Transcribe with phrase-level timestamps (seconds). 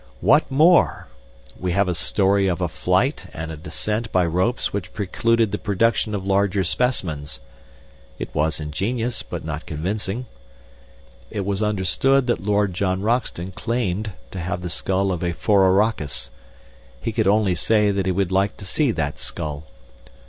[0.19, 1.09] }What more?
[1.59, 5.59] We have a story of a flight and a descent by ropes which precluded the
[5.59, 7.39] production of larger specimens.
[8.17, 10.25] It was ingenious, but not convincing.
[11.29, 16.31] It was understood that Lord John Roxton claimed to have the skull of a phororachus.
[16.99, 19.65] He could only say that he would like to see that skull.